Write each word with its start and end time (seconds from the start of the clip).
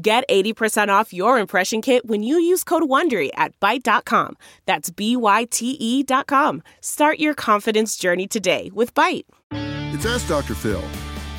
Get 0.00 0.22
80% 0.28 0.90
off 0.90 1.12
your 1.12 1.40
impression 1.40 1.82
kit 1.82 2.06
when 2.06 2.22
you 2.22 2.38
use 2.38 2.62
code 2.62 2.84
WONDERY 2.84 3.30
at 3.34 3.58
Byte.com. 3.58 4.36
That's 4.64 4.90
B-Y-T-E 4.90 6.02
dot 6.04 6.28
com. 6.28 6.62
Start 6.80 7.18
your 7.18 7.34
confidence 7.34 7.96
journey 7.96 8.28
today 8.28 8.70
with 8.72 8.94
Byte. 8.94 9.24
It's 9.50 10.06
Ask 10.06 10.28
Dr. 10.28 10.54
Phil. 10.54 10.84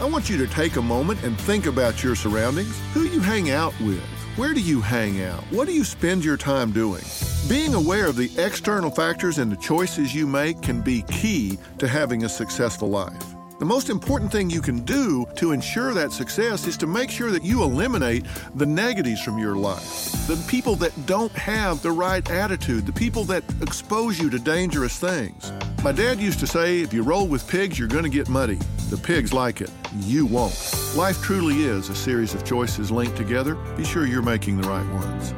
I 0.01 0.09
want 0.09 0.29
you 0.29 0.35
to 0.39 0.47
take 0.47 0.75
a 0.75 0.81
moment 0.81 1.23
and 1.23 1.39
think 1.39 1.67
about 1.67 2.03
your 2.03 2.15
surroundings. 2.15 2.77
Who 2.93 3.03
you 3.03 3.21
hang 3.21 3.49
out 3.49 3.79
with? 3.79 4.03
Where 4.35 4.53
do 4.53 4.59
you 4.59 4.81
hang 4.81 5.21
out? 5.23 5.43
What 5.51 5.65
do 5.65 5.73
you 5.73 5.85
spend 5.85 6.25
your 6.25 6.35
time 6.35 6.71
doing? 6.71 7.03
Being 7.47 7.75
aware 7.75 8.07
of 8.07 8.17
the 8.17 8.31
external 8.37 8.91
factors 8.91 9.37
and 9.37 9.49
the 9.49 9.57
choices 9.57 10.13
you 10.13 10.27
make 10.27 10.61
can 10.61 10.81
be 10.81 11.03
key 11.03 11.57
to 11.77 11.87
having 11.87 12.25
a 12.25 12.29
successful 12.29 12.89
life. 12.89 13.28
The 13.59 13.65
most 13.65 13.89
important 13.89 14.31
thing 14.31 14.49
you 14.49 14.61
can 14.61 14.85
do 14.85 15.25
to 15.35 15.51
ensure 15.51 15.93
that 15.93 16.13
success 16.13 16.65
is 16.65 16.77
to 16.77 16.87
make 16.87 17.11
sure 17.11 17.29
that 17.29 17.43
you 17.43 17.61
eliminate 17.61 18.25
the 18.55 18.65
negatives 18.65 19.21
from 19.21 19.37
your 19.37 19.57
life. 19.57 20.13
The 20.27 20.41
people 20.47 20.77
that 20.77 20.93
don't 21.05 21.33
have 21.33 21.81
the 21.81 21.91
right 21.91 22.27
attitude, 22.31 22.85
the 22.85 22.93
people 22.93 23.25
that 23.25 23.43
expose 23.61 24.17
you 24.17 24.29
to 24.29 24.39
dangerous 24.39 24.97
things. 24.97 25.51
My 25.83 25.91
dad 25.91 26.21
used 26.21 26.39
to 26.39 26.47
say, 26.47 26.79
if 26.79 26.93
you 26.93 27.03
roll 27.03 27.27
with 27.27 27.45
pigs, 27.49 27.77
you're 27.77 27.89
going 27.89 28.05
to 28.05 28.09
get 28.09 28.29
muddy. 28.29 28.59
The 28.89 28.97
pigs 28.97 29.33
like 29.33 29.59
it. 29.59 29.69
You 30.03 30.25
won't. 30.25 30.55
Life 30.95 31.21
truly 31.21 31.63
is 31.63 31.89
a 31.89 31.95
series 31.95 32.33
of 32.33 32.45
choices 32.45 32.91
linked 32.91 33.17
together. 33.17 33.55
Be 33.75 33.83
sure 33.83 34.05
you're 34.05 34.21
making 34.21 34.61
the 34.61 34.69
right 34.69 34.89
ones. 34.93 35.33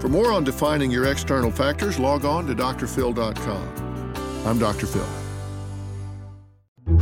For 0.00 0.08
more 0.08 0.30
on 0.30 0.44
defining 0.44 0.92
your 0.92 1.10
external 1.10 1.50
factors, 1.50 1.98
log 1.98 2.24
on 2.24 2.46
to 2.46 2.54
drphil.com. 2.54 4.12
I'm 4.46 4.60
Dr. 4.60 4.86
Phil. 4.86 5.25